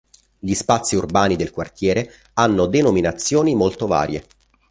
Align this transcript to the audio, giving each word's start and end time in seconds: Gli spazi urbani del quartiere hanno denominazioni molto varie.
Gli 0.39 0.55
spazi 0.55 0.95
urbani 0.95 1.35
del 1.35 1.51
quartiere 1.51 2.11
hanno 2.33 2.65
denominazioni 2.65 3.53
molto 3.53 3.85
varie. 3.85 4.25